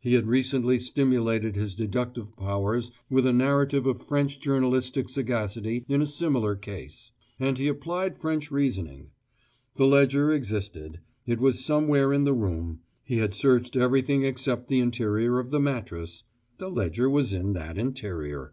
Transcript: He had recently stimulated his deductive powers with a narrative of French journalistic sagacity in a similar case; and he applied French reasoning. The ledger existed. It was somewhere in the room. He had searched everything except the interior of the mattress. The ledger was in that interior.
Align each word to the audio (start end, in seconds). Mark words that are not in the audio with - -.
He 0.00 0.12
had 0.12 0.28
recently 0.28 0.78
stimulated 0.78 1.56
his 1.56 1.74
deductive 1.74 2.36
powers 2.36 2.90
with 3.08 3.24
a 3.24 3.32
narrative 3.32 3.86
of 3.86 4.02
French 4.02 4.38
journalistic 4.38 5.08
sagacity 5.08 5.86
in 5.88 6.02
a 6.02 6.06
similar 6.06 6.56
case; 6.56 7.10
and 7.40 7.56
he 7.56 7.68
applied 7.68 8.18
French 8.20 8.50
reasoning. 8.50 9.12
The 9.76 9.86
ledger 9.86 10.30
existed. 10.30 11.00
It 11.24 11.40
was 11.40 11.64
somewhere 11.64 12.12
in 12.12 12.24
the 12.24 12.34
room. 12.34 12.80
He 13.02 13.16
had 13.16 13.32
searched 13.32 13.74
everything 13.74 14.26
except 14.26 14.68
the 14.68 14.80
interior 14.80 15.38
of 15.38 15.50
the 15.50 15.58
mattress. 15.58 16.22
The 16.58 16.68
ledger 16.70 17.08
was 17.08 17.32
in 17.32 17.54
that 17.54 17.78
interior. 17.78 18.52